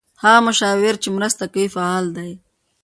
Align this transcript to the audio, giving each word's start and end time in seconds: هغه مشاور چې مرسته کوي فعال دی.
هغه 0.23 0.39
مشاور 0.47 0.93
چې 1.03 1.09
مرسته 1.17 1.43
کوي 1.53 1.67
فعال 1.75 2.05
دی. 2.17 2.31